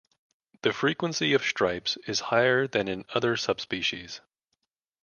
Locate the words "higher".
2.33-2.65